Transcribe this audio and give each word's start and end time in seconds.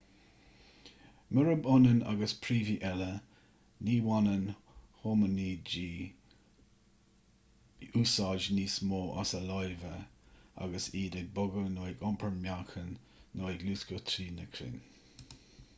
murab 1.33 1.67
ionann 1.73 1.99
agus 2.13 2.31
príomhaigh 2.45 2.87
eile 2.91 3.09
ní 3.89 3.97
bhaineann 4.05 4.47
homainidí 5.03 5.91
úsáid 8.01 8.49
níos 8.61 8.79
mó 8.93 9.03
as 9.25 9.35
a 9.43 9.43
lámha 9.53 9.93
agus 10.67 10.89
iad 11.05 11.19
ag 11.23 11.31
bogadh 11.39 11.71
nó 11.79 11.87
ag 11.93 12.03
iompar 12.11 12.35
meáchain 12.43 12.91
nó 13.33 13.41
ag 13.55 13.65
luascadh 13.71 14.05
trí 14.13 14.27
na 14.41 14.49
crainn 14.57 14.85